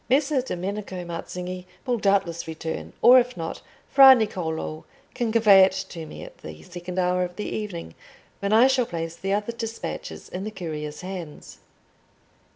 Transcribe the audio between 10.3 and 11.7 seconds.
the courier's hands."